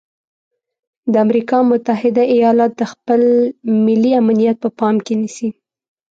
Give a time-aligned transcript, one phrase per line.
[1.11, 3.21] د امریکا متحده ایالات د خپل
[3.85, 5.49] ملي امنیت په پام کې نیسي.